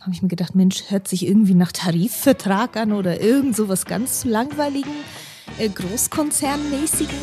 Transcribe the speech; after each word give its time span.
habe 0.00 0.12
ich 0.12 0.22
mir 0.22 0.28
gedacht, 0.28 0.54
Mensch, 0.54 0.84
hört 0.90 1.08
sich 1.08 1.26
irgendwie 1.26 1.54
nach 1.54 1.72
Tarifvertrag 1.72 2.76
an 2.76 2.92
oder 2.92 3.20
irgend 3.20 3.56
sowas 3.56 3.84
ganz 3.84 4.24
langweiligen, 4.24 4.92
äh, 5.58 5.68
Großkonzernmäßigen. 5.68 7.18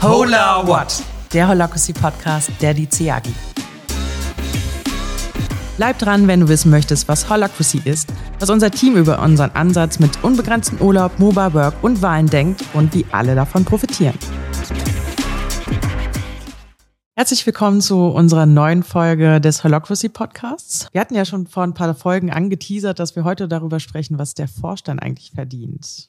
Hola 0.00 0.66
What? 0.66 1.02
Der 1.32 1.48
Holacracy 1.48 1.92
Podcast 1.92 2.50
der 2.60 2.74
Diziagi. 2.74 3.32
Bleib 5.76 5.98
dran, 5.98 6.28
wenn 6.28 6.40
du 6.40 6.48
wissen 6.48 6.70
möchtest, 6.70 7.08
was 7.08 7.28
Holacracy 7.28 7.82
ist, 7.84 8.08
was 8.38 8.50
unser 8.50 8.70
Team 8.70 8.96
über 8.96 9.20
unseren 9.20 9.50
Ansatz 9.50 9.98
mit 9.98 10.22
unbegrenztem 10.22 10.78
Urlaub, 10.80 11.18
Mobile 11.18 11.54
Work 11.54 11.74
und 11.82 12.02
Wahlen 12.02 12.28
denkt 12.28 12.62
und 12.72 12.94
wie 12.94 13.04
alle 13.10 13.34
davon 13.34 13.64
profitieren. 13.64 14.16
Herzlich 17.20 17.44
willkommen 17.44 17.82
zu 17.82 18.06
unserer 18.06 18.46
neuen 18.46 18.82
Folge 18.82 19.42
des 19.42 19.62
Holocracy 19.62 20.08
Podcasts. 20.08 20.88
Wir 20.92 21.02
hatten 21.02 21.14
ja 21.14 21.26
schon 21.26 21.46
vor 21.46 21.64
ein 21.64 21.74
paar 21.74 21.94
Folgen 21.94 22.30
angeteasert, 22.30 22.98
dass 22.98 23.14
wir 23.14 23.24
heute 23.24 23.46
darüber 23.46 23.78
sprechen, 23.78 24.18
was 24.18 24.32
der 24.32 24.48
Vorstand 24.48 25.02
eigentlich 25.02 25.32
verdient. 25.32 26.08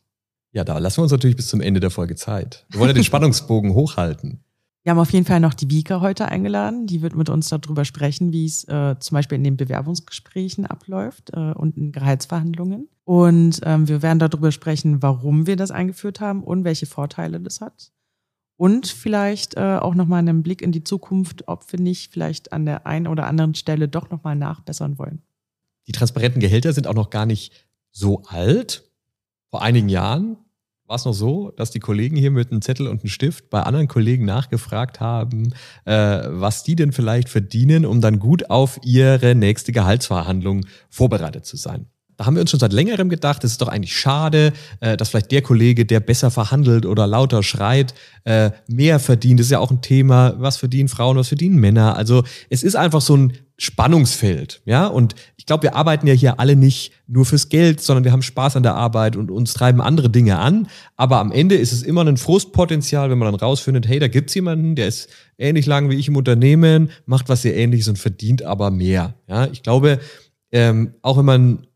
Ja, 0.54 0.64
da 0.64 0.78
lassen 0.78 1.00
wir 1.00 1.04
uns 1.04 1.12
natürlich 1.12 1.36
bis 1.36 1.50
zum 1.50 1.60
Ende 1.60 1.82
der 1.82 1.90
Folge 1.90 2.16
Zeit. 2.16 2.66
Wir 2.70 2.80
wollen 2.80 2.92
ja 2.92 2.94
den 2.94 3.04
Spannungsbogen 3.04 3.74
hochhalten. 3.74 4.40
Wir 4.84 4.92
haben 4.92 5.00
auf 5.00 5.12
jeden 5.12 5.26
Fall 5.26 5.42
noch 5.42 5.54
die 5.54 5.70
Vika 5.70 6.00
heute 6.00 6.30
eingeladen. 6.30 6.88
Die 6.88 7.02
wird 7.02 7.14
mit 7.14 7.28
uns 7.28 7.50
darüber 7.50 7.84
sprechen, 7.84 8.32
wie 8.32 8.46
es 8.46 8.64
äh, 8.70 8.96
zum 8.98 9.16
Beispiel 9.16 9.36
in 9.36 9.44
den 9.44 9.58
Bewerbungsgesprächen 9.58 10.66
abläuft 10.66 11.32
äh, 11.34 11.52
und 11.52 11.76
in 11.76 11.92
Gehaltsverhandlungen. 11.92 12.88
Und 13.04 13.60
ähm, 13.66 13.90
wir 13.90 14.02
werden 14.02 14.20
darüber 14.20 14.54
sprechen, 14.54 15.02
warum 15.04 15.46
wir 15.46 15.58
das 15.58 15.72
eingeführt 15.72 16.22
haben 16.22 16.42
und 16.42 16.64
welche 16.64 16.86
Vorteile 16.86 17.42
das 17.42 17.60
hat. 17.60 17.92
Und 18.62 18.86
vielleicht 18.86 19.58
äh, 19.58 19.78
auch 19.78 19.96
nochmal 19.96 20.20
einen 20.20 20.44
Blick 20.44 20.62
in 20.62 20.72
die 20.72 20.84
Zukunft, 20.84 21.48
ob 21.48 21.72
wir 21.72 21.80
nicht 21.80 22.14
vielleicht 22.14 22.54
an 22.54 22.68
der 22.68 22.86
einen 22.86 23.08
oder 23.08 23.26
anderen 23.26 23.56
Stelle 23.56 23.88
doch 23.88 24.12
nochmal 24.12 24.36
nachbessern 24.36 25.00
wollen. 25.00 25.24
Die 25.88 25.94
transparenten 25.94 26.40
Gehälter 26.42 26.72
sind 26.72 26.86
auch 26.86 26.94
noch 26.94 27.10
gar 27.10 27.26
nicht 27.26 27.54
so 27.90 28.22
alt. 28.28 28.84
Vor 29.50 29.64
einigen 29.64 29.90
Jahren 29.90 30.38
war 30.86 30.98
es 30.98 31.06
noch 31.06 31.14
so, 31.14 31.50
dass 31.50 31.72
die 31.72 31.80
Kollegen 31.80 32.16
hier 32.16 32.30
mit 32.30 32.52
einem 32.52 32.62
Zettel 32.62 32.86
und 32.86 33.02
einem 33.02 33.10
Stift 33.10 33.50
bei 33.50 33.64
anderen 33.64 33.88
Kollegen 33.88 34.26
nachgefragt 34.26 35.00
haben, 35.00 35.56
äh, 35.86 36.22
was 36.28 36.62
die 36.62 36.76
denn 36.76 36.92
vielleicht 36.92 37.30
verdienen, 37.30 37.84
um 37.84 38.00
dann 38.00 38.20
gut 38.20 38.52
auf 38.52 38.80
ihre 38.84 39.34
nächste 39.34 39.72
Gehaltsverhandlung 39.72 40.68
vorbereitet 40.88 41.48
zu 41.48 41.58
sein. 41.58 41.88
Da 42.22 42.28
haben 42.28 42.36
wir 42.36 42.42
uns 42.42 42.52
schon 42.52 42.60
seit 42.60 42.72
längerem 42.72 43.10
gedacht, 43.10 43.44
es 43.44 43.54
ist 43.54 43.64
doch 43.64 43.68
eigentlich 43.68 43.98
schade, 43.98 44.54
äh, 44.80 44.96
dass 44.96 45.10
vielleicht 45.10 45.32
der 45.32 45.42
Kollege, 45.42 45.88
der 45.88 46.00
besser 46.00 46.30
verhandelt 46.30 46.86
oder 46.86 47.08
lauter 47.08 47.42
schreit, 47.42 47.96
äh, 48.26 48.52
mehr 48.68 49.00
verdient. 49.00 49.40
Das 49.40 49.48
ist 49.48 49.52
ja 49.52 49.58
auch 49.58 49.72
ein 49.72 49.82
Thema, 49.82 50.36
was 50.38 50.58
verdienen 50.58 50.88
Frauen, 50.88 51.18
was 51.18 51.30
verdienen 51.30 51.56
Männer. 51.56 51.96
Also 51.96 52.24
es 52.52 52.62
ist 52.62 52.76
einfach 52.76 53.02
so 53.02 53.18
ein 53.18 53.34
Spannungsfeld, 53.58 54.62
ja. 54.66 54.86
Und 54.86 55.16
ich 55.36 55.48
glaube, 55.48 55.64
wir 55.64 55.76
arbeiten 55.76 56.06
ja 56.06 56.14
hier 56.14 56.40
alle 56.40 56.56
nicht 56.56 56.92
nur 57.08 57.26
fürs 57.26 57.50
Geld, 57.50 57.82
sondern 57.82 58.04
wir 58.04 58.12
haben 58.12 58.22
Spaß 58.22 58.56
an 58.56 58.62
der 58.62 58.76
Arbeit 58.76 59.16
und 59.16 59.32
uns 59.32 59.56
treiben 59.56 59.82
andere 59.82 60.12
Dinge 60.12 60.38
an. 60.38 60.68
Aber 60.98 61.18
am 61.18 61.32
Ende 61.32 61.56
ist 61.56 61.72
es 61.72 61.82
immer 61.82 62.06
ein 62.06 62.18
Frustpotenzial, 62.18 63.10
wenn 63.10 63.18
man 63.18 63.32
dann 63.32 63.40
rausfindet, 63.40 63.88
hey, 63.88 63.98
da 63.98 64.08
gibt's 64.08 64.36
jemanden, 64.36 64.76
der 64.76 64.88
ist 64.88 65.10
ähnlich 65.40 65.66
lang 65.66 65.90
wie 65.90 65.96
ich 65.96 66.08
im 66.08 66.18
Unternehmen, 66.18 66.92
macht 67.08 67.30
was 67.30 67.42
sehr 67.42 67.58
ähnliches 67.58 67.88
und 67.88 67.98
verdient 67.98 68.44
aber 68.44 68.70
mehr. 68.70 69.16
Ja, 69.28 69.48
ich 69.48 69.64
glaube, 69.64 69.98
ähm, 70.52 70.94
auch 71.02 71.18
wenn 71.18 71.26
man 71.26 71.68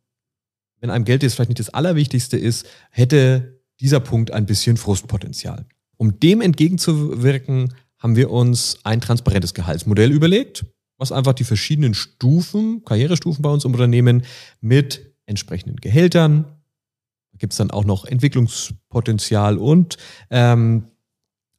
wenn 0.85 0.91
einem 0.91 1.05
Geld 1.05 1.23
jetzt 1.23 1.33
vielleicht 1.33 1.49
nicht 1.49 1.59
das 1.59 1.73
Allerwichtigste 1.73 2.37
ist, 2.37 2.67
hätte 2.91 3.59
dieser 3.79 3.99
Punkt 3.99 4.29
ein 4.29 4.45
bisschen 4.45 4.77
Frustpotenzial. 4.77 5.65
Um 5.97 6.19
dem 6.19 6.41
entgegenzuwirken, 6.41 7.73
haben 7.97 8.15
wir 8.15 8.29
uns 8.29 8.77
ein 8.83 9.01
transparentes 9.01 9.55
Gehaltsmodell 9.55 10.11
überlegt, 10.11 10.63
was 10.99 11.11
einfach 11.11 11.33
die 11.33 11.43
verschiedenen 11.43 11.95
Stufen, 11.95 12.83
Karrierestufen 12.85 13.41
bei 13.41 13.49
uns 13.49 13.65
im 13.65 13.71
Unternehmen 13.71 14.25
mit 14.61 15.15
entsprechenden 15.25 15.77
Gehältern, 15.77 16.43
da 16.43 17.37
gibt 17.39 17.53
es 17.53 17.57
dann 17.57 17.71
auch 17.71 17.83
noch 17.83 18.05
Entwicklungspotenzial 18.05 19.57
und 19.57 19.97
ähm, 20.29 20.91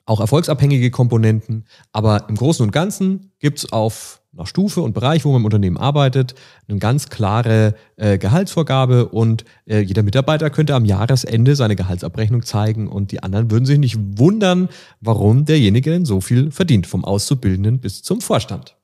auch 0.05 0.21
erfolgsabhängige 0.21 0.93
Komponenten. 0.93 1.65
Aber 1.91 2.29
im 2.29 2.37
Großen 2.37 2.65
und 2.65 2.71
Ganzen 2.71 3.33
gibt 3.41 3.59
es 3.59 3.73
auf 3.73 4.23
nach 4.37 4.47
Stufe 4.47 4.81
und 4.83 4.93
Bereich, 4.93 5.25
wo 5.25 5.33
man 5.33 5.41
im 5.41 5.45
Unternehmen 5.45 5.77
arbeitet, 5.77 6.35
eine 6.69 6.79
ganz 6.79 7.09
klare 7.09 7.75
äh, 7.97 8.19
Gehaltsvorgabe 8.19 9.09
und 9.09 9.45
äh, 9.67 9.81
jeder 9.81 10.03
Mitarbeiter 10.03 10.51
könnte 10.51 10.75
am 10.75 10.85
Jahresende 10.85 11.57
seine 11.57 11.77
Gehaltsabrechnung 11.77 12.43
zeigen 12.43 12.89
und 12.89 13.13
die 13.13 13.23
anderen 13.23 13.51
würden 13.51 13.65
sich 13.65 13.79
nicht 13.79 13.99
wundern, 14.19 14.69
warum 15.01 15.45
derjenige 15.45 15.91
denn 15.91 16.05
so 16.05 16.21
viel 16.21 16.51
verdient, 16.51 16.87
vom 16.87 17.05
Auszubildenden 17.05 17.81
bis 17.81 18.03
zum 18.03 18.21
Vorstand. 18.21 18.77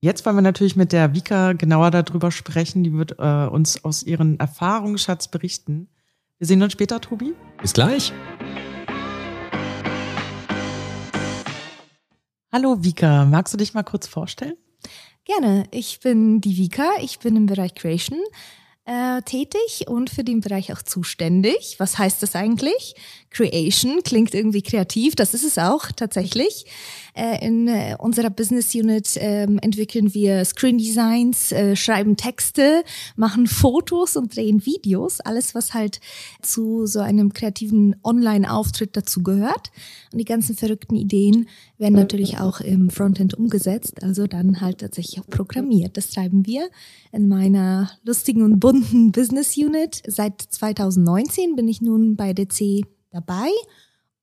Jetzt 0.00 0.24
wollen 0.24 0.36
wir 0.36 0.42
natürlich 0.42 0.76
mit 0.76 0.92
der 0.92 1.12
Vika 1.14 1.54
genauer 1.54 1.90
darüber 1.90 2.30
sprechen. 2.30 2.84
Die 2.84 2.92
wird 2.92 3.16
äh, 3.18 3.46
uns 3.46 3.84
aus 3.84 4.04
ihren 4.04 4.38
Erfahrungsschatz 4.38 5.26
berichten. 5.26 5.88
Wir 6.38 6.46
sehen 6.46 6.62
uns 6.62 6.72
später, 6.72 7.00
Tobi. 7.00 7.34
Bis 7.60 7.72
gleich. 7.72 8.12
Hallo 12.52 12.82
Vika, 12.82 13.24
magst 13.24 13.52
du 13.52 13.58
dich 13.58 13.74
mal 13.74 13.82
kurz 13.82 14.06
vorstellen? 14.06 14.54
Gerne. 15.28 15.64
Ich 15.72 16.00
bin 16.00 16.40
die 16.40 16.56
Vika. 16.56 16.88
Ich 17.02 17.18
bin 17.18 17.36
im 17.36 17.44
Bereich 17.44 17.74
Creation 17.74 18.18
äh, 18.86 19.20
tätig 19.20 19.86
und 19.86 20.08
für 20.08 20.24
den 20.24 20.40
Bereich 20.40 20.72
auch 20.72 20.80
zuständig. 20.80 21.74
Was 21.76 21.98
heißt 21.98 22.22
das 22.22 22.34
eigentlich? 22.34 22.94
Creation 23.28 24.02
klingt 24.02 24.32
irgendwie 24.32 24.62
kreativ. 24.62 25.16
Das 25.16 25.34
ist 25.34 25.44
es 25.44 25.58
auch 25.58 25.92
tatsächlich. 25.94 26.64
Äh, 27.18 27.44
in 27.44 27.66
äh, 27.66 27.96
unserer 27.98 28.30
Business 28.30 28.72
Unit 28.76 29.16
ähm, 29.16 29.58
entwickeln 29.58 30.14
wir 30.14 30.44
Screen 30.44 30.78
Designs, 30.78 31.50
äh, 31.50 31.74
schreiben 31.74 32.16
Texte, 32.16 32.84
machen 33.16 33.48
Fotos 33.48 34.14
und 34.14 34.36
drehen 34.36 34.64
Videos. 34.64 35.18
Alles, 35.18 35.52
was 35.52 35.74
halt 35.74 35.98
zu 36.42 36.86
so 36.86 37.00
einem 37.00 37.32
kreativen 37.32 37.96
Online-Auftritt 38.04 38.96
dazu 38.96 39.24
gehört. 39.24 39.72
Und 40.12 40.18
die 40.18 40.24
ganzen 40.24 40.54
verrückten 40.54 40.94
Ideen 40.94 41.48
werden 41.76 41.94
natürlich 41.94 42.38
auch 42.38 42.60
im 42.60 42.88
Frontend 42.88 43.34
umgesetzt, 43.34 44.00
also 44.04 44.28
dann 44.28 44.60
halt 44.60 44.78
tatsächlich 44.78 45.20
auch 45.20 45.26
programmiert. 45.26 45.96
Das 45.96 46.10
treiben 46.10 46.46
wir 46.46 46.68
in 47.10 47.26
meiner 47.26 47.90
lustigen 48.04 48.42
und 48.42 48.60
bunten 48.60 49.10
Business 49.10 49.56
Unit. 49.56 50.02
Seit 50.06 50.40
2019 50.40 51.56
bin 51.56 51.66
ich 51.66 51.82
nun 51.82 52.14
bei 52.14 52.32
DC 52.32 52.82
dabei 53.10 53.48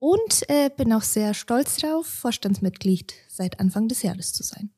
und 0.05 0.47
äh, 0.49 0.69
bin 0.69 0.93
auch 0.93 1.01
sehr 1.01 1.33
stolz 1.33 1.77
darauf, 1.77 2.05
Vorstandsmitglied 2.05 3.15
seit 3.27 3.59
Anfang 3.59 3.87
des 3.87 4.03
Jahres 4.03 4.33
zu 4.33 4.43
sein. 4.43 4.69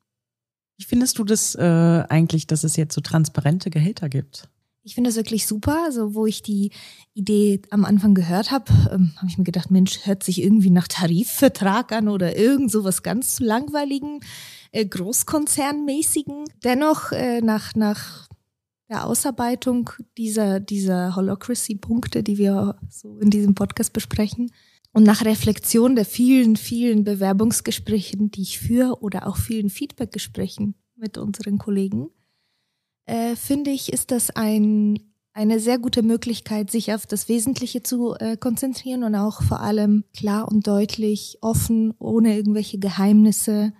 Wie 0.77 0.85
findest 0.85 1.19
du 1.19 1.25
das 1.25 1.53
äh, 1.55 1.61
eigentlich, 2.07 2.47
dass 2.47 2.63
es 2.63 2.77
jetzt 2.77 2.95
so 2.95 3.01
transparente 3.01 3.69
Gehälter 3.69 4.07
gibt? 4.07 4.47
Ich 4.83 4.95
finde 4.95 5.09
das 5.09 5.17
wirklich 5.17 5.45
super. 5.45 5.83
Also, 5.83 6.15
wo 6.15 6.25
ich 6.25 6.43
die 6.43 6.71
Idee 7.13 7.61
am 7.71 7.83
Anfang 7.83 8.13
gehört 8.13 8.51
habe, 8.51 8.71
ähm, 8.89 9.11
habe 9.17 9.27
ich 9.27 9.37
mir 9.37 9.43
gedacht, 9.43 9.69
Mensch, 9.69 10.05
hört 10.05 10.23
sich 10.23 10.41
irgendwie 10.41 10.69
nach 10.69 10.87
Tarifvertrag 10.87 11.91
an 11.91 12.07
oder 12.07 12.37
irgend 12.37 12.71
sowas 12.71 13.03
ganz 13.03 13.41
langweiligen, 13.41 14.21
äh, 14.71 14.85
Großkonzernmäßigen. 14.85 16.45
Dennoch, 16.63 17.11
äh, 17.11 17.41
nach, 17.41 17.75
nach 17.75 18.29
der 18.89 19.05
Ausarbeitung 19.05 19.89
dieser, 20.17 20.61
dieser 20.61 21.17
Holocracy-Punkte, 21.17 22.23
die 22.23 22.37
wir 22.37 22.77
so 22.89 23.17
in 23.19 23.29
diesem 23.29 23.55
Podcast 23.55 23.91
besprechen, 23.91 24.51
und 24.97 25.03
nach 25.03 25.23
Reflexion 25.23 25.95
der 25.95 26.05
vielen, 26.05 26.55
vielen 26.55 27.03
Bewerbungsgesprächen, 27.03 28.31
die 28.31 28.41
ich 28.41 28.57
führe 28.57 28.99
oder 29.03 29.27
auch 29.27 29.37
vielen 29.37 29.69
Feedbackgesprächen 29.69 30.73
mit 30.95 31.19
unseren 31.19 31.59
Kollegen, 31.59 32.09
äh, 33.05 33.35
finde 33.35 33.69
ich, 33.69 33.93
ist 33.93 34.09
das 34.09 34.31
ein, 34.31 34.97
eine 35.33 35.59
sehr 35.59 35.77
gute 35.77 36.01
Möglichkeit, 36.01 36.71
sich 36.71 36.95
auf 36.95 37.05
das 37.05 37.29
Wesentliche 37.29 37.83
zu 37.83 38.15
äh, 38.15 38.37
konzentrieren 38.37 39.03
und 39.03 39.13
auch 39.13 39.43
vor 39.43 39.59
allem 39.59 40.03
klar 40.15 40.47
und 40.51 40.65
deutlich, 40.65 41.37
offen, 41.41 41.93
ohne 41.99 42.35
irgendwelche 42.35 42.79
Geheimnisse, 42.79 43.73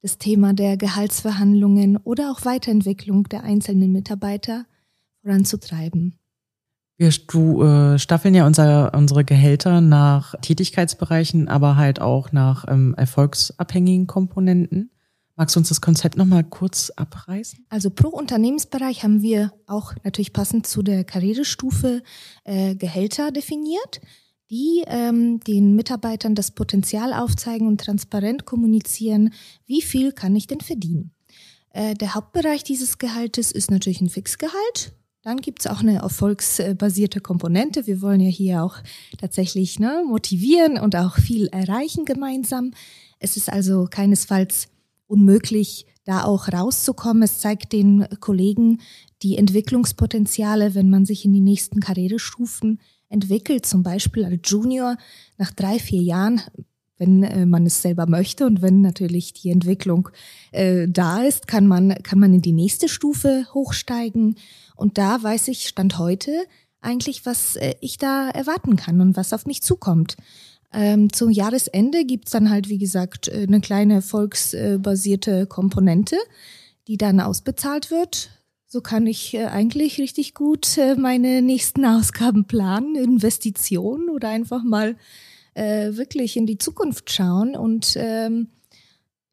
das 0.00 0.16
Thema 0.16 0.54
der 0.54 0.78
Gehaltsverhandlungen 0.78 1.98
oder 1.98 2.30
auch 2.30 2.46
Weiterentwicklung 2.46 3.24
der 3.24 3.44
einzelnen 3.44 3.92
Mitarbeiter 3.92 4.64
voranzutreiben. 5.20 6.18
Wir 6.96 7.10
stu, 7.10 7.62
äh, 7.64 7.98
staffeln 7.98 8.34
ja 8.34 8.46
unser, 8.46 8.94
unsere 8.94 9.24
Gehälter 9.24 9.80
nach 9.80 10.34
Tätigkeitsbereichen, 10.40 11.48
aber 11.48 11.76
halt 11.76 12.00
auch 12.00 12.30
nach 12.30 12.66
ähm, 12.68 12.94
erfolgsabhängigen 12.96 14.06
Komponenten. 14.06 14.90
Magst 15.36 15.56
du 15.56 15.60
uns 15.60 15.68
das 15.68 15.80
Konzept 15.80 16.16
nochmal 16.16 16.44
kurz 16.44 16.90
abreißen? 16.90 17.66
Also 17.68 17.90
pro 17.90 18.08
Unternehmensbereich 18.08 19.02
haben 19.02 19.22
wir 19.22 19.52
auch 19.66 19.92
natürlich 20.04 20.32
passend 20.32 20.68
zu 20.68 20.84
der 20.84 21.02
Karrierestufe 21.02 22.04
äh, 22.44 22.76
Gehälter 22.76 23.32
definiert, 23.32 24.00
die 24.48 24.84
ähm, 24.86 25.40
den 25.40 25.74
Mitarbeitern 25.74 26.36
das 26.36 26.52
Potenzial 26.52 27.12
aufzeigen 27.12 27.66
und 27.66 27.80
transparent 27.80 28.44
kommunizieren, 28.44 29.32
wie 29.66 29.82
viel 29.82 30.12
kann 30.12 30.36
ich 30.36 30.46
denn 30.46 30.60
verdienen. 30.60 31.12
Äh, 31.70 31.94
der 31.94 32.14
Hauptbereich 32.14 32.62
dieses 32.62 32.98
Gehaltes 32.98 33.50
ist 33.50 33.72
natürlich 33.72 34.00
ein 34.00 34.10
Fixgehalt 34.10 34.94
dann 35.24 35.38
gibt's 35.38 35.66
auch 35.66 35.80
eine 35.80 35.96
erfolgsbasierte 35.96 37.20
Komponente. 37.20 37.86
Wir 37.86 38.02
wollen 38.02 38.20
ja 38.20 38.28
hier 38.28 38.62
auch 38.62 38.76
tatsächlich 39.18 39.78
ne, 39.78 40.04
motivieren 40.06 40.78
und 40.78 40.94
auch 40.96 41.16
viel 41.16 41.46
erreichen 41.46 42.04
gemeinsam. 42.04 42.72
Es 43.18 43.38
ist 43.38 43.50
also 43.50 43.88
keinesfalls 43.90 44.68
unmöglich, 45.06 45.86
da 46.04 46.24
auch 46.24 46.48
rauszukommen. 46.52 47.22
Es 47.22 47.40
zeigt 47.40 47.72
den 47.72 48.06
Kollegen 48.20 48.82
die 49.22 49.38
Entwicklungspotenziale, 49.38 50.74
wenn 50.74 50.90
man 50.90 51.06
sich 51.06 51.24
in 51.24 51.32
die 51.32 51.40
nächsten 51.40 51.80
Karrierestufen 51.80 52.78
entwickelt, 53.08 53.64
zum 53.64 53.82
Beispiel 53.82 54.26
als 54.26 54.40
Junior 54.44 54.98
nach 55.38 55.52
drei, 55.52 55.78
vier 55.78 56.02
Jahren, 56.02 56.42
wenn 56.96 57.22
äh, 57.22 57.46
man 57.46 57.66
es 57.66 57.82
selber 57.82 58.06
möchte 58.06 58.46
und 58.46 58.62
wenn 58.62 58.80
natürlich 58.80 59.32
die 59.32 59.50
Entwicklung 59.50 60.08
äh, 60.52 60.86
da 60.88 61.22
ist, 61.22 61.46
kann 61.46 61.66
man, 61.66 61.94
kann 62.02 62.18
man 62.18 62.32
in 62.32 62.42
die 62.42 62.52
nächste 62.52 62.88
Stufe 62.88 63.46
hochsteigen. 63.52 64.36
Und 64.76 64.98
da 64.98 65.22
weiß 65.22 65.48
ich, 65.48 65.66
Stand 65.68 65.98
heute, 65.98 66.32
eigentlich, 66.80 67.26
was 67.26 67.56
äh, 67.56 67.74
ich 67.80 67.98
da 67.98 68.30
erwarten 68.30 68.76
kann 68.76 69.00
und 69.00 69.16
was 69.16 69.32
auf 69.32 69.46
mich 69.46 69.62
zukommt. 69.62 70.16
Ähm, 70.72 71.12
zum 71.12 71.30
Jahresende 71.30 72.04
gibt's 72.04 72.32
dann 72.32 72.50
halt, 72.50 72.68
wie 72.68 72.78
gesagt, 72.78 73.28
äh, 73.28 73.44
eine 73.46 73.60
kleine 73.60 73.94
erfolgsbasierte 73.94 75.46
Komponente, 75.46 76.16
die 76.88 76.96
dann 76.96 77.20
ausbezahlt 77.20 77.90
wird. 77.90 78.30
So 78.66 78.80
kann 78.80 79.06
ich 79.06 79.34
äh, 79.34 79.46
eigentlich 79.46 79.98
richtig 79.98 80.34
gut 80.34 80.78
meine 80.96 81.42
nächsten 81.42 81.84
Ausgaben 81.84 82.46
planen, 82.46 82.96
Investitionen 82.96 84.10
oder 84.10 84.28
einfach 84.28 84.62
mal 84.62 84.96
äh, 85.54 85.96
wirklich 85.96 86.36
in 86.36 86.46
die 86.46 86.58
Zukunft 86.58 87.10
schauen 87.10 87.56
und 87.56 87.94
ähm, 87.96 88.48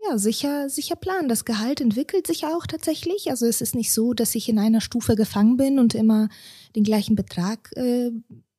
ja, 0.03 0.17
sicher, 0.17 0.69
sicher 0.69 0.95
planen. 0.95 1.29
Das 1.29 1.45
Gehalt 1.45 1.79
entwickelt 1.79 2.25
sich 2.25 2.45
auch 2.45 2.65
tatsächlich. 2.65 3.29
Also 3.29 3.45
es 3.45 3.61
ist 3.61 3.75
nicht 3.75 3.93
so, 3.93 4.13
dass 4.13 4.33
ich 4.33 4.49
in 4.49 4.57
einer 4.57 4.81
Stufe 4.81 5.15
gefangen 5.15 5.57
bin 5.57 5.77
und 5.77 5.93
immer 5.93 6.29
den 6.75 6.83
gleichen 6.83 7.15
Betrag 7.15 7.71
äh, 7.75 8.11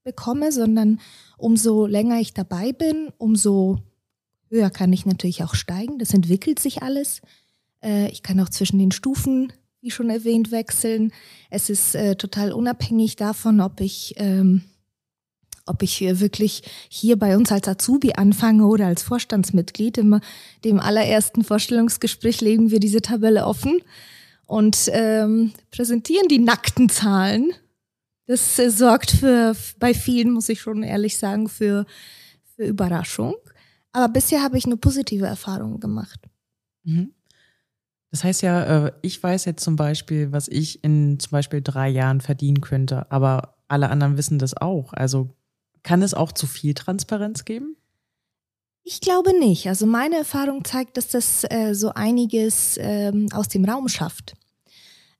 bekomme, 0.04 0.52
sondern 0.52 1.00
umso 1.38 1.86
länger 1.86 2.20
ich 2.20 2.32
dabei 2.32 2.72
bin, 2.72 3.10
umso 3.18 3.78
höher 4.50 4.70
kann 4.70 4.92
ich 4.92 5.06
natürlich 5.06 5.42
auch 5.42 5.54
steigen. 5.54 5.98
Das 5.98 6.14
entwickelt 6.14 6.58
sich 6.58 6.82
alles. 6.82 7.22
Äh, 7.82 8.10
ich 8.10 8.22
kann 8.22 8.38
auch 8.38 8.50
zwischen 8.50 8.78
den 8.78 8.92
Stufen 8.92 9.52
wie 9.82 9.90
schon 9.90 10.10
erwähnt, 10.10 10.52
wechseln. 10.52 11.12
Es 11.50 11.68
ist 11.68 11.94
äh, 11.94 12.14
total 12.14 12.52
unabhängig 12.52 13.16
davon, 13.16 13.60
ob 13.60 13.80
ich, 13.80 14.14
ähm, 14.16 14.62
ob 15.66 15.82
ich 15.82 16.00
wirklich 16.00 16.62
hier 16.88 17.18
bei 17.18 17.36
uns 17.36 17.52
als 17.52 17.68
Azubi 17.68 18.14
anfange 18.14 18.66
oder 18.66 18.86
als 18.86 19.02
Vorstandsmitglied. 19.02 19.98
Im 19.98 20.20
dem 20.64 20.80
allerersten 20.80 21.44
Vorstellungsgespräch 21.44 22.40
legen 22.40 22.70
wir 22.70 22.80
diese 22.80 23.02
Tabelle 23.02 23.46
offen 23.46 23.80
und 24.46 24.90
ähm, 24.92 25.52
präsentieren 25.70 26.28
die 26.28 26.38
nackten 26.38 26.88
Zahlen. 26.88 27.52
Das 28.26 28.58
äh, 28.58 28.70
sorgt 28.70 29.10
für, 29.10 29.56
bei 29.78 29.94
vielen, 29.94 30.32
muss 30.32 30.48
ich 30.48 30.60
schon 30.60 30.82
ehrlich 30.82 31.18
sagen, 31.18 31.48
für, 31.48 31.86
für 32.56 32.64
Überraschung. 32.64 33.34
Aber 33.92 34.12
bisher 34.12 34.42
habe 34.42 34.58
ich 34.58 34.66
nur 34.66 34.80
positive 34.80 35.26
Erfahrungen 35.26 35.80
gemacht. 35.80 36.20
Mhm. 36.84 37.12
Das 38.10 38.24
heißt 38.24 38.42
ja, 38.42 38.86
äh, 38.86 38.92
ich 39.00 39.22
weiß 39.22 39.46
jetzt 39.46 39.64
zum 39.64 39.76
Beispiel, 39.76 40.32
was 40.32 40.48
ich 40.48 40.84
in 40.84 41.18
zum 41.18 41.30
Beispiel 41.30 41.62
drei 41.62 41.88
Jahren 41.88 42.20
verdienen 42.20 42.60
könnte, 42.60 43.10
aber 43.10 43.56
alle 43.68 43.88
anderen 43.88 44.18
wissen 44.18 44.38
das 44.38 44.54
auch. 44.54 44.92
Also 44.92 45.34
kann 45.82 46.02
es 46.02 46.14
auch 46.14 46.32
zu 46.32 46.46
viel 46.46 46.74
Transparenz 46.74 47.44
geben? 47.44 47.76
Ich 48.84 49.00
glaube 49.00 49.38
nicht. 49.38 49.68
Also 49.68 49.86
meine 49.86 50.16
Erfahrung 50.16 50.64
zeigt, 50.64 50.96
dass 50.96 51.08
das 51.08 51.44
äh, 51.48 51.74
so 51.74 51.90
einiges 51.90 52.78
ähm, 52.80 53.28
aus 53.32 53.48
dem 53.48 53.64
Raum 53.64 53.88
schafft. 53.88 54.34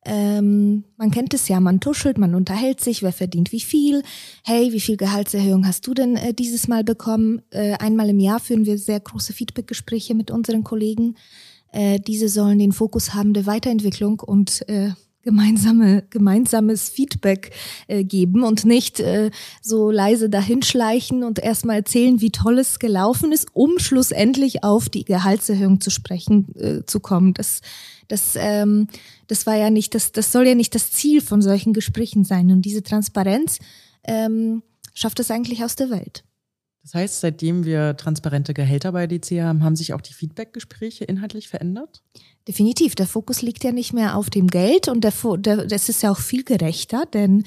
Ähm, 0.05 0.82
man 0.97 1.12
kennt 1.12 1.32
es 1.32 1.47
ja, 1.47 1.61
man 1.61 1.79
tuschelt, 1.79 2.19
man 2.19 2.35
unterhält 2.35 2.81
sich, 2.81 3.05
wer 3.05 3.12
verdient 3.12 3.53
wie 3.53 3.61
viel. 3.61 4.03
Hey, 4.43 4.73
wie 4.73 4.81
viel 4.81 4.97
Gehaltserhöhung 4.97 5.64
hast 5.64 5.87
du 5.87 5.94
denn 5.94 6.17
äh, 6.17 6.35
dieses 6.35 6.67
Mal 6.67 6.82
bekommen? 6.82 7.43
Äh, 7.50 7.75
einmal 7.75 8.11
im 8.11 8.19
Jahr 8.19 8.41
führen 8.41 8.67
wir 8.67 8.79
sehr 8.79 8.99
große 8.99 9.32
Feedbackgespräche 9.32 10.17
mit 10.17 10.32
unseren 10.32 10.65
Kollegen. 10.65 11.17
Äh, 11.70 12.00
diese 12.00 12.29
sollen 12.29 12.58
den 12.58 12.73
Fokus 12.73 13.15
haben 13.15 13.32
der 13.32 13.47
Weiterentwicklung 13.47 14.19
und 14.19 14.69
äh, 14.69 14.91
gemeinsame, 15.23 16.05
gemeinsames 16.11 16.89
Feedback 16.89 17.53
äh, 17.87 18.05
geben 18.05 18.43
und 18.43 18.65
nicht 18.65 19.01
äh, 19.01 19.31
so 19.61 19.91
leise 19.91 20.29
dahinschleichen 20.29 21.25
und 21.25 21.39
erstmal 21.39 21.77
erzählen, 21.77 22.21
wie 22.21 22.31
toll 22.31 22.59
es 22.59 22.79
gelaufen 22.79 23.33
ist, 23.33 23.49
um 23.53 23.79
schlussendlich 23.79 24.65
auf 24.65 24.89
die 24.89 25.05
Gehaltserhöhung 25.05 25.81
zu 25.81 25.91
sprechen 25.91 26.55
äh, 26.57 26.85
zu 26.87 27.01
kommen. 27.01 27.35
Das, 27.35 27.61
das, 28.09 28.35
ähm, 28.37 28.89
das 29.29 29.47
war 29.47 29.57
ja 29.57 29.71
nicht, 29.71 29.95
das, 29.95 30.13
das 30.13 30.33
soll 30.33 30.47
ja 30.47 30.55
nicht 30.55 30.75
das 30.75 30.91
Ziel 30.91 31.21
von 31.21 31.41
solchen 31.41 31.73
Gesprächen 31.73 32.25
sein. 32.25 32.51
Und 32.51 32.63
diese 32.63 32.83
Transparenz 32.83 33.59
ähm, 34.05 34.63
schafft 34.95 35.21
es 35.21 35.31
eigentlich 35.31 35.65
aus 35.65 35.77
der 35.77 35.91
Welt. 35.91 36.25
Das 36.82 36.94
heißt, 36.94 37.20
seitdem 37.20 37.64
wir 37.64 37.96
transparente 37.96 38.55
Gehälter 38.55 38.93
bei 38.93 39.06
DC 39.06 39.40
haben, 39.40 39.62
haben 39.62 39.76
sich 39.76 39.94
auch 39.94 40.00
die 40.00 40.12
Feedbackgespräche 40.12 41.05
inhaltlich 41.05 41.49
verändert? 41.49 42.02
Definitiv. 42.49 42.96
Der 42.96 43.06
Fokus 43.06 43.40
liegt 43.40 43.62
ja 43.62 43.70
nicht 43.70 43.93
mehr 43.93 44.17
auf 44.17 44.31
dem 44.31 44.49
Geld 44.49 44.88
und 44.88 45.05
der, 45.05 45.12
der, 45.38 45.67
das 45.67 45.88
ist 45.88 46.02
ja 46.02 46.11
auch 46.11 46.19
viel 46.19 46.43
gerechter, 46.43 47.05
denn 47.06 47.44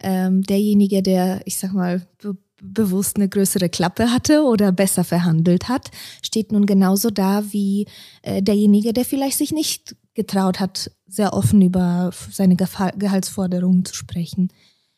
ähm, 0.00 0.42
derjenige, 0.42 1.02
der, 1.02 1.42
ich 1.44 1.58
sag 1.58 1.72
mal, 1.72 2.06
be 2.20 2.36
bewusst 2.60 3.14
eine 3.14 3.28
größere 3.28 3.68
Klappe 3.68 4.10
hatte 4.10 4.42
oder 4.42 4.72
besser 4.72 5.04
verhandelt 5.04 5.68
hat, 5.68 5.92
steht 6.22 6.50
nun 6.50 6.66
genauso 6.66 7.10
da 7.10 7.52
wie 7.52 7.86
äh, 8.22 8.42
derjenige, 8.42 8.92
der 8.92 9.04
vielleicht 9.04 9.38
sich 9.38 9.52
nicht 9.52 9.94
getraut 10.14 10.58
hat, 10.58 10.90
sehr 11.06 11.34
offen 11.34 11.62
über 11.62 12.10
seine 12.32 12.56
Gehaltsforderungen 12.56 13.84
zu 13.84 13.94
sprechen. 13.94 14.48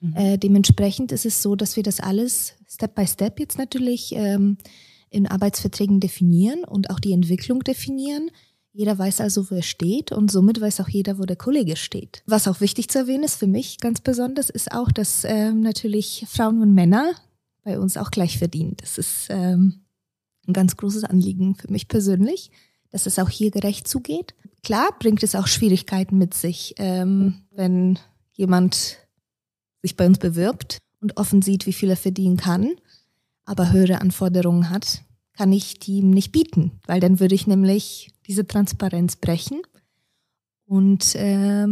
Mhm. 0.00 0.16
Äh, 0.16 0.38
dementsprechend 0.38 1.12
ist 1.12 1.26
es 1.26 1.42
so, 1.42 1.54
dass 1.54 1.76
wir 1.76 1.82
das 1.82 2.00
alles 2.00 2.54
Step 2.70 2.94
by 2.94 3.06
Step 3.06 3.40
jetzt 3.40 3.58
natürlich 3.58 4.12
ähm, 4.14 4.56
in 5.10 5.26
Arbeitsverträgen 5.26 5.98
definieren 5.98 6.64
und 6.64 6.88
auch 6.90 7.00
die 7.00 7.12
Entwicklung 7.12 7.64
definieren. 7.64 8.30
Jeder 8.72 8.96
weiß 8.96 9.20
also, 9.20 9.50
wo 9.50 9.56
er 9.56 9.62
steht 9.62 10.12
und 10.12 10.30
somit 10.30 10.60
weiß 10.60 10.80
auch 10.80 10.88
jeder, 10.88 11.18
wo 11.18 11.24
der 11.24 11.34
Kollege 11.34 11.74
steht. 11.74 12.22
Was 12.26 12.46
auch 12.46 12.60
wichtig 12.60 12.88
zu 12.88 12.98
erwähnen 12.98 13.24
ist 13.24 13.34
für 13.34 13.48
mich 13.48 13.78
ganz 13.78 14.00
besonders, 14.00 14.48
ist 14.50 14.70
auch, 14.70 14.92
dass 14.92 15.24
ähm, 15.24 15.60
natürlich 15.60 16.24
Frauen 16.28 16.62
und 16.62 16.72
Männer 16.72 17.12
bei 17.64 17.80
uns 17.80 17.96
auch 17.96 18.12
gleich 18.12 18.38
verdienen. 18.38 18.76
Das 18.80 18.96
ist 18.98 19.26
ähm, 19.30 19.80
ein 20.46 20.52
ganz 20.52 20.76
großes 20.76 21.02
Anliegen 21.02 21.56
für 21.56 21.70
mich 21.72 21.88
persönlich, 21.88 22.52
dass 22.90 23.06
es 23.06 23.18
auch 23.18 23.28
hier 23.28 23.50
gerecht 23.50 23.88
zugeht. 23.88 24.34
Klar 24.62 24.90
bringt 25.00 25.24
es 25.24 25.34
auch 25.34 25.48
Schwierigkeiten 25.48 26.18
mit 26.18 26.34
sich, 26.34 26.74
ähm, 26.78 27.42
wenn 27.50 27.98
jemand 28.32 28.98
sich 29.82 29.96
bei 29.96 30.06
uns 30.06 30.18
bewirbt 30.18 30.78
und 31.00 31.16
offen 31.16 31.42
sieht, 31.42 31.66
wie 31.66 31.72
viel 31.72 31.90
er 31.90 31.96
verdienen 31.96 32.36
kann, 32.36 32.70
aber 33.44 33.72
höhere 33.72 34.00
Anforderungen 34.00 34.70
hat, 34.70 35.02
kann 35.32 35.52
ich 35.52 35.78
die 35.78 35.98
ihm 35.98 36.10
nicht 36.10 36.32
bieten, 36.32 36.72
weil 36.86 37.00
dann 37.00 37.20
würde 37.20 37.34
ich 37.34 37.46
nämlich 37.46 38.12
diese 38.26 38.46
Transparenz 38.46 39.16
brechen 39.16 39.62
und 40.66 41.14
äh, 41.14 41.66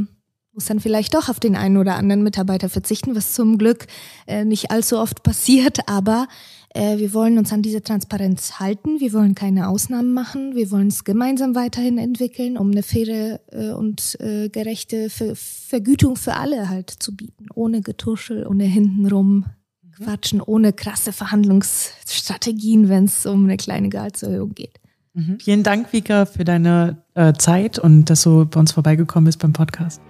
muss 0.58 0.64
dann 0.64 0.80
vielleicht 0.80 1.14
doch 1.14 1.28
auf 1.28 1.38
den 1.38 1.54
einen 1.54 1.76
oder 1.76 1.94
anderen 1.94 2.24
Mitarbeiter 2.24 2.68
verzichten, 2.68 3.14
was 3.14 3.32
zum 3.32 3.58
Glück 3.58 3.86
äh, 4.26 4.44
nicht 4.44 4.72
allzu 4.72 4.98
oft 4.98 5.22
passiert, 5.22 5.78
aber 5.86 6.26
äh, 6.74 6.98
wir 6.98 7.14
wollen 7.14 7.38
uns 7.38 7.52
an 7.52 7.62
diese 7.62 7.80
Transparenz 7.80 8.58
halten, 8.58 8.98
wir 8.98 9.12
wollen 9.12 9.36
keine 9.36 9.68
Ausnahmen 9.68 10.12
machen, 10.12 10.56
wir 10.56 10.72
wollen 10.72 10.88
es 10.88 11.04
gemeinsam 11.04 11.54
weiterhin 11.54 11.96
entwickeln, 11.96 12.58
um 12.58 12.72
eine 12.72 12.82
faire 12.82 13.38
äh, 13.52 13.70
und 13.70 14.18
äh, 14.18 14.48
gerechte 14.48 15.10
Ver 15.10 15.36
Vergütung 15.36 16.16
für 16.16 16.34
alle 16.34 16.68
halt 16.68 16.90
zu 16.90 17.14
bieten, 17.14 17.46
ohne 17.54 17.80
Getuschel, 17.80 18.44
ohne 18.44 18.64
hintenrum 18.64 19.44
mhm. 19.84 20.04
quatschen, 20.04 20.40
ohne 20.40 20.72
krasse 20.72 21.12
Verhandlungsstrategien, 21.12 22.88
wenn 22.88 23.04
es 23.04 23.26
um 23.26 23.44
eine 23.44 23.58
kleine 23.58 23.90
Gehaltserhöhung 23.90 24.54
geht. 24.56 24.80
Mhm. 25.14 25.38
Vielen 25.40 25.62
Dank, 25.62 25.92
Vika, 25.92 26.26
für 26.26 26.42
deine 26.42 26.96
äh, 27.14 27.32
Zeit 27.34 27.78
und 27.78 28.06
dass 28.10 28.22
du 28.22 28.44
bei 28.44 28.58
uns 28.58 28.72
vorbeigekommen 28.72 29.26
bist 29.26 29.38
beim 29.38 29.52
Podcast. 29.52 30.00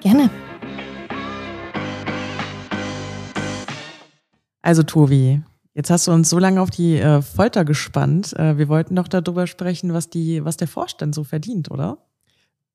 Gerne. 0.00 0.30
Also 4.62 4.82
Tobi, 4.82 5.42
Jetzt 5.72 5.88
hast 5.88 6.08
du 6.08 6.12
uns 6.12 6.28
so 6.28 6.38
lange 6.38 6.60
auf 6.60 6.70
die 6.70 6.96
äh, 6.96 7.22
Folter 7.22 7.64
gespannt. 7.64 8.36
Äh, 8.36 8.58
wir 8.58 8.68
wollten 8.68 8.96
doch 8.96 9.08
darüber 9.08 9.46
sprechen, 9.46 9.94
was, 9.94 10.10
die, 10.10 10.44
was 10.44 10.56
der 10.56 10.68
Vorstand 10.68 11.14
so 11.14 11.24
verdient, 11.24 11.70
oder? 11.70 11.98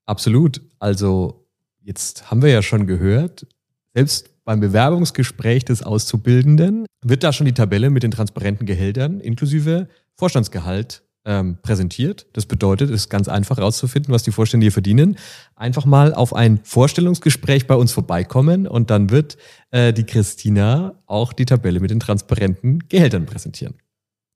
Absolut. 0.05 0.61
Also 0.79 1.45
jetzt 1.81 2.31
haben 2.31 2.41
wir 2.41 2.49
ja 2.49 2.61
schon 2.61 2.87
gehört, 2.87 3.45
selbst 3.93 4.43
beim 4.45 4.59
Bewerbungsgespräch 4.59 5.65
des 5.65 5.83
Auszubildenden 5.83 6.85
wird 7.03 7.23
da 7.23 7.33
schon 7.33 7.45
die 7.45 7.53
Tabelle 7.53 7.89
mit 7.89 8.03
den 8.03 8.11
transparenten 8.11 8.65
Gehältern 8.65 9.19
inklusive 9.19 9.87
Vorstandsgehalt 10.15 11.03
ähm, 11.25 11.57
präsentiert. 11.61 12.27
Das 12.33 12.45
bedeutet, 12.45 12.89
es 12.89 13.01
ist 13.01 13.09
ganz 13.09 13.27
einfach 13.27 13.57
herauszufinden, 13.57 14.13
was 14.13 14.23
die 14.23 14.31
Vorstände 14.31 14.65
hier 14.65 14.71
verdienen. 14.71 15.17
Einfach 15.55 15.85
mal 15.85 16.13
auf 16.13 16.33
ein 16.33 16.59
Vorstellungsgespräch 16.63 17.67
bei 17.67 17.75
uns 17.75 17.91
vorbeikommen 17.91 18.67
und 18.67 18.89
dann 18.89 19.09
wird 19.09 19.37
äh, 19.71 19.91
die 19.91 20.03
Christina 20.03 20.93
auch 21.05 21.33
die 21.33 21.45
Tabelle 21.45 21.79
mit 21.79 21.91
den 21.91 21.99
transparenten 21.99 22.87
Gehältern 22.87 23.25
präsentieren. 23.25 23.75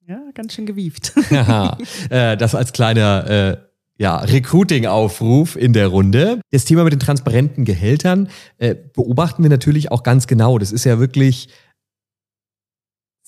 Ja, 0.06 0.20
ganz 0.34 0.54
schön 0.54 0.66
gewieft. 0.66 1.12
Aha, 1.30 1.78
äh, 2.10 2.36
das 2.36 2.54
als 2.54 2.72
kleiner 2.72 3.30
äh, 3.30 3.56
ja, 3.96 4.16
Recruiting-Aufruf 4.16 5.56
in 5.56 5.74
der 5.74 5.88
Runde. 5.88 6.40
Das 6.50 6.64
Thema 6.64 6.84
mit 6.84 6.92
den 6.94 7.00
transparenten 7.00 7.66
Gehältern 7.66 8.30
äh, 8.56 8.74
beobachten 8.74 9.42
wir 9.42 9.50
natürlich 9.50 9.92
auch 9.92 10.02
ganz 10.02 10.26
genau. 10.26 10.58
Das 10.58 10.72
ist 10.72 10.84
ja 10.84 10.98
wirklich 10.98 11.50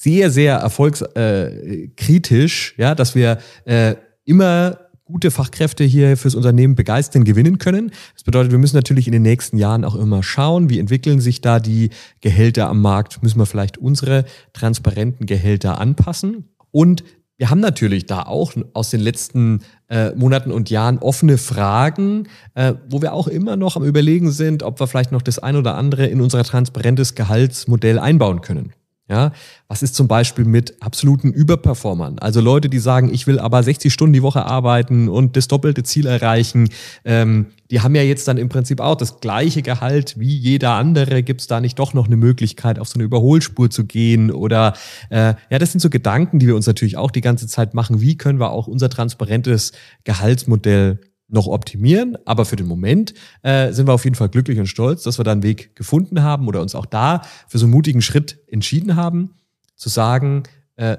sehr, 0.03 0.31
sehr 0.31 0.57
erfolgskritisch, 0.57 2.75
äh, 2.77 2.83
ja, 2.83 2.95
dass 2.95 3.15
wir 3.15 3.39
äh, 3.65 3.95
immer 4.25 4.79
gute 5.05 5.31
Fachkräfte 5.31 5.85
hier 5.85 6.17
fürs 6.17 6.35
Unternehmen 6.35 6.75
begeistern, 6.75 7.25
gewinnen 7.25 7.59
können. 7.59 7.93
Das 8.15 8.25
bedeutet, 8.25 8.51
wir 8.51 8.59
müssen 8.59 8.77
natürlich 8.77 9.07
in 9.07 9.13
den 9.13 9.23
nächsten 9.23 9.59
Jahren 9.59 9.85
auch 9.85 9.95
immer 9.95 10.23
schauen, 10.23 10.71
wie 10.71 10.79
entwickeln 10.79 11.21
sich 11.21 11.41
da 11.41 11.61
die 11.61 11.91
Gehälter 12.21 12.69
am 12.69 12.81
Markt. 12.81 13.23
Müssen 13.23 13.39
wir 13.39 13.47
vielleicht 13.47 13.79
unsere 13.79 14.25
transparenten 14.53 15.27
Gehälter 15.27 15.79
anpassen? 15.79 16.49
Und 16.71 17.05
wir 17.37 17.51
haben 17.51 17.61
natürlich 17.61 18.07
da 18.07 18.23
auch 18.23 18.53
aus 18.73 18.91
den 18.91 19.01
letzten 19.01 19.61
äh, 19.89 20.13
Monaten 20.15 20.51
und 20.51 20.71
Jahren 20.71 20.99
offene 20.99 21.39
Fragen, 21.39 22.29
äh, 22.55 22.75
wo 22.89 23.03
wir 23.03 23.13
auch 23.13 23.29
immer 23.29 23.57
noch 23.57 23.77
am 23.77 23.85
Überlegen 23.85 24.31
sind, 24.31 24.63
ob 24.63 24.81
wir 24.81 24.87
vielleicht 24.87 25.13
noch 25.13 25.23
das 25.23 25.39
ein 25.39 25.57
oder 25.57 25.77
andere 25.77 26.07
in 26.07 26.21
unser 26.21 26.43
transparentes 26.45 27.15
Gehaltsmodell 27.15 27.99
einbauen 27.99 28.41
können. 28.41 28.73
Ja, 29.13 29.31
was 29.69 29.83
ist 29.83 29.95
zum 29.95 30.09
Beispiel 30.09 30.47
mit 30.47 30.81
absoluten 30.81 31.35
Überperformern? 31.35 32.19
Also 32.19 32.41
Leute, 32.41 32.71
die 32.71 32.79
sagen, 32.79 33.13
ich 33.13 33.27
will 33.27 33.39
aber 33.39 33.63
60 33.63 33.93
Stunden 33.93 34.15
die 34.15 34.23
Woche 34.23 34.47
arbeiten 34.47 35.11
und 35.11 35.37
das 35.37 35.49
doppelte 35.49 35.83
Ziel 35.83 36.07
erreichen. 36.07 36.71
Ähm, 37.05 37.49
die 37.71 37.83
haben 37.83 37.95
ja 37.95 38.01
jetzt 38.01 38.27
dann 38.27 38.39
im 38.39 38.49
Prinzip 38.49 38.81
auch 38.81 38.95
das 38.95 39.21
gleiche 39.21 39.61
Gehalt 39.61 40.19
wie 40.19 40.35
jeder 40.35 40.71
andere. 40.77 41.23
Gibt 41.23 41.43
es 41.43 41.47
da 41.47 41.61
nicht 41.61 41.79
doch 41.79 41.93
noch 41.93 42.07
eine 42.07 42.17
Möglichkeit, 42.17 42.79
auf 42.79 42.89
so 42.89 42.95
eine 42.95 43.05
Überholspur 43.05 43.69
zu 43.69 43.85
gehen? 43.85 44.31
Oder 44.31 44.73
äh, 45.11 45.35
ja, 45.51 45.59
das 45.59 45.73
sind 45.73 45.81
so 45.81 45.91
Gedanken, 45.91 46.39
die 46.39 46.47
wir 46.47 46.57
uns 46.57 46.67
natürlich 46.67 46.97
auch 46.97 47.11
die 47.11 47.21
ganze 47.21 47.47
Zeit 47.47 47.75
machen. 47.75 48.01
Wie 48.01 48.17
können 48.17 48.41
wir 48.41 48.51
auch 48.51 48.67
unser 48.67 48.89
transparentes 48.89 49.73
Gehaltsmodell 50.05 51.01
noch 51.33 51.47
optimieren, 51.47 52.17
aber 52.25 52.45
für 52.45 52.57
den 52.57 52.67
Moment 52.67 53.15
äh, 53.43 53.73
sind 53.73 53.89
wir 53.89 53.95
auf 53.95 54.05
jeden 54.05 54.17
Fall 54.17 54.29
glücklich 54.29 54.59
und 54.59 54.67
stolz, 54.67 55.03
dass 55.03 55.19
wir 55.19 55.25
da 55.25 55.33
einen 55.33 55.43
Weg 55.43 55.75
gefunden 55.75 56.23
haben 56.23 56.47
oder 56.47 56.61
uns 56.61 56.75
auch 56.75 56.87
da 56.87 57.23
für 57.49 57.59
so 57.59 57.65
einen 57.67 57.73
mutigen 57.73 58.03
Schritt 58.03 58.39
entschieden 58.49 58.97
haben, 58.97 59.35
zu 59.75 59.89
sagen, 59.89 60.43
äh, 60.77 60.99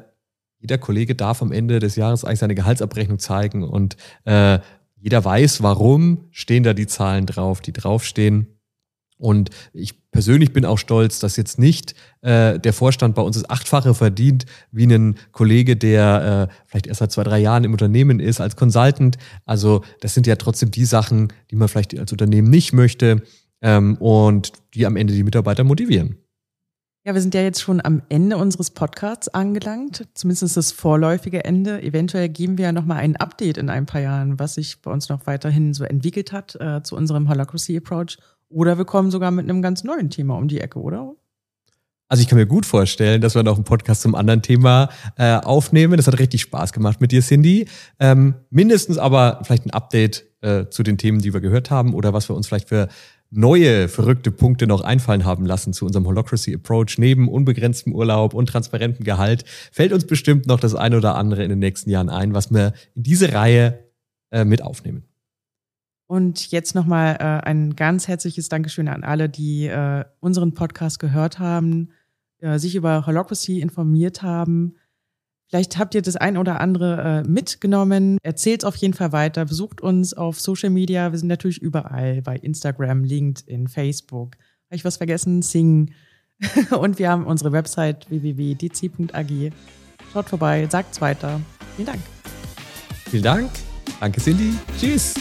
jeder 0.59 0.77
Kollege 0.77 1.13
darf 1.13 1.41
am 1.41 1.51
Ende 1.51 1.79
des 1.79 1.95
Jahres 1.95 2.23
eigentlich 2.23 2.39
seine 2.39 2.55
Gehaltsabrechnung 2.55 3.19
zeigen 3.19 3.63
und 3.63 3.97
äh, 4.25 4.59
jeder 4.95 5.23
weiß, 5.23 5.61
warum 5.61 6.29
stehen 6.31 6.63
da 6.63 6.73
die 6.73 6.87
Zahlen 6.87 7.25
drauf, 7.25 7.59
die 7.59 7.73
draufstehen. 7.73 8.47
Und 9.17 9.49
ich 9.73 10.09
persönlich 10.11 10.53
bin 10.53 10.65
auch 10.65 10.77
stolz, 10.77 11.19
dass 11.19 11.37
jetzt 11.37 11.59
nicht 11.59 11.95
äh, 12.21 12.59
der 12.59 12.73
Vorstand 12.73 13.15
bei 13.15 13.21
uns 13.21 13.35
das 13.35 13.49
Achtfache 13.49 13.93
verdient, 13.93 14.45
wie 14.71 14.85
ein 14.85 15.15
Kollege, 15.31 15.75
der 15.75 16.49
äh, 16.49 16.53
vielleicht 16.65 16.87
erst 16.87 16.99
seit 16.99 17.11
zwei, 17.11 17.23
drei 17.23 17.39
Jahren 17.39 17.63
im 17.63 17.71
Unternehmen 17.71 18.19
ist, 18.19 18.41
als 18.41 18.55
Consultant. 18.55 19.17
Also 19.45 19.83
das 20.01 20.13
sind 20.13 20.27
ja 20.27 20.35
trotzdem 20.35 20.71
die 20.71 20.85
Sachen, 20.85 21.31
die 21.51 21.55
man 21.55 21.67
vielleicht 21.67 21.97
als 21.97 22.11
Unternehmen 22.11 22.49
nicht 22.49 22.73
möchte 22.73 23.23
ähm, 23.61 23.95
und 23.97 24.51
die 24.73 24.85
am 24.85 24.95
Ende 24.95 25.13
die 25.13 25.23
Mitarbeiter 25.23 25.63
motivieren. 25.63 26.17
Ja, 27.05 27.13
wir 27.13 27.21
sind 27.21 27.33
ja 27.33 27.41
jetzt 27.41 27.61
schon 27.61 27.81
am 27.83 28.01
Ende 28.07 28.37
unseres 28.37 28.71
Podcasts 28.71 29.27
angelangt, 29.27 30.07
zumindest 30.13 30.55
das 30.55 30.71
vorläufige 30.71 31.43
Ende. 31.43 31.81
Eventuell 31.83 32.29
geben 32.29 32.57
wir 32.57 32.65
ja 32.65 32.71
nochmal 32.71 32.99
ein 32.99 33.17
Update 33.17 33.57
in 33.57 33.69
ein 33.69 33.85
paar 33.85 33.99
Jahren, 33.99 34.39
was 34.39 34.53
sich 34.53 34.81
bei 34.81 34.89
uns 34.89 35.09
noch 35.09 35.27
weiterhin 35.27 35.73
so 35.73 35.83
entwickelt 35.83 36.31
hat 36.31 36.55
äh, 36.61 36.81
zu 36.81 36.95
unserem 36.95 37.27
Holacracy 37.27 37.75
Approach 37.75 38.17
oder 38.53 38.77
wir 38.77 38.85
kommen 38.85 39.11
sogar 39.11 39.31
mit 39.31 39.49
einem 39.49 39.61
ganz 39.61 39.83
neuen 39.83 40.09
Thema 40.09 40.37
um 40.37 40.47
die 40.47 40.61
Ecke, 40.61 40.79
oder? 40.79 41.15
Also 42.09 42.21
ich 42.21 42.27
kann 42.27 42.37
mir 42.37 42.45
gut 42.45 42.65
vorstellen, 42.65 43.21
dass 43.21 43.33
wir 43.33 43.43
noch 43.43 43.55
einen 43.55 43.63
Podcast 43.63 44.01
zum 44.03 44.13
anderen 44.13 44.41
Thema 44.43 44.89
äh, 45.17 45.35
aufnehmen. 45.37 45.97
Das 45.97 46.05
hat 46.05 46.19
richtig 46.19 46.41
Spaß 46.41 46.71
gemacht 46.71 47.01
mit 47.01 47.11
dir, 47.11 47.21
Cindy. 47.21 47.65
Ähm, 47.99 48.35
mindestens 48.51 48.99
aber 48.99 49.39
vielleicht 49.43 49.65
ein 49.65 49.71
Update 49.71 50.25
äh, 50.41 50.67
zu 50.69 50.83
den 50.83 50.99
Themen, 50.99 51.19
die 51.19 51.33
wir 51.33 51.41
gehört 51.41 51.71
haben 51.71 51.95
oder 51.95 52.13
was 52.13 52.29
wir 52.29 52.35
uns 52.35 52.47
vielleicht 52.47 52.69
für 52.69 52.87
neue 53.31 53.87
verrückte 53.87 54.29
Punkte 54.29 54.67
noch 54.67 54.81
einfallen 54.81 55.25
haben 55.25 55.45
lassen 55.45 55.73
zu 55.73 55.85
unserem 55.85 56.05
Holocracy 56.05 56.53
Approach. 56.53 56.97
Neben 56.99 57.27
unbegrenztem 57.27 57.93
Urlaub 57.93 58.35
und 58.35 58.47
transparentem 58.47 59.03
Gehalt 59.03 59.43
fällt 59.71 59.91
uns 59.91 60.05
bestimmt 60.05 60.45
noch 60.45 60.59
das 60.59 60.75
eine 60.75 60.97
oder 60.97 61.15
andere 61.15 61.43
in 61.43 61.49
den 61.49 61.59
nächsten 61.59 61.89
Jahren 61.89 62.09
ein, 62.09 62.35
was 62.35 62.53
wir 62.53 62.73
in 62.93 63.01
diese 63.01 63.33
Reihe 63.33 63.79
äh, 64.29 64.45
mit 64.45 64.61
aufnehmen. 64.61 65.03
Und 66.07 66.51
jetzt 66.51 66.75
nochmal 66.75 67.15
äh, 67.19 67.47
ein 67.47 67.75
ganz 67.75 68.07
herzliches 68.07 68.49
Dankeschön 68.49 68.87
an 68.87 69.03
alle, 69.03 69.29
die 69.29 69.67
äh, 69.67 70.03
unseren 70.19 70.53
Podcast 70.53 70.99
gehört 70.99 71.39
haben, 71.39 71.89
äh, 72.39 72.59
sich 72.59 72.75
über 72.75 73.05
Holocracy 73.05 73.61
informiert 73.61 74.21
haben. 74.21 74.75
Vielleicht 75.47 75.77
habt 75.77 75.93
ihr 75.95 76.01
das 76.01 76.15
ein 76.15 76.37
oder 76.37 76.59
andere 76.61 77.23
äh, 77.23 77.29
mitgenommen. 77.29 78.17
Erzählt 78.23 78.65
auf 78.65 78.75
jeden 78.75 78.93
Fall 78.93 79.11
weiter. 79.11 79.45
Besucht 79.45 79.81
uns 79.81 80.13
auf 80.13 80.39
Social 80.39 80.69
Media. 80.69 81.11
Wir 81.11 81.19
sind 81.19 81.27
natürlich 81.27 81.61
überall 81.61 82.21
bei 82.21 82.37
Instagram, 82.37 83.03
LinkedIn, 83.03 83.67
Facebook. 83.67 84.35
Habe 84.67 84.75
ich 84.75 84.85
was 84.85 84.97
vergessen? 84.97 85.41
Sing. 85.41 85.93
Und 86.71 86.99
wir 86.99 87.09
haben 87.09 87.25
unsere 87.25 87.51
Website 87.51 88.09
www.dc.ag. 88.09 89.53
Schaut 90.11 90.29
vorbei, 90.29 90.67
sagt's 90.69 90.99
weiter. 91.01 91.39
Vielen 91.75 91.85
Dank. 91.85 91.99
Vielen 93.09 93.23
Dank. 93.23 93.51
Danke, 93.99 94.19
Cindy. 94.19 94.53
Tschüss. 94.79 95.13